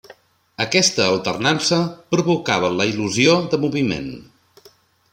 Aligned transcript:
Aquesta 0.63 1.05
alternança 1.09 1.79
provocava 2.15 2.73
la 2.79 2.91
il·lusió 2.95 3.39
de 3.53 3.61
moviment. 3.67 4.13